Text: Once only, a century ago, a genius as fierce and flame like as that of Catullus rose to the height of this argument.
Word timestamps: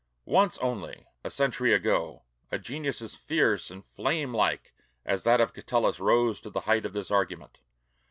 Once 0.25 0.57
only, 0.57 1.05
a 1.23 1.29
century 1.29 1.73
ago, 1.73 2.23
a 2.51 2.57
genius 2.57 3.03
as 3.03 3.15
fierce 3.15 3.69
and 3.69 3.85
flame 3.85 4.33
like 4.33 4.73
as 5.05 5.21
that 5.21 5.39
of 5.39 5.53
Catullus 5.53 5.99
rose 5.99 6.41
to 6.41 6.49
the 6.49 6.61
height 6.61 6.87
of 6.87 6.93
this 6.93 7.11
argument. 7.11 7.59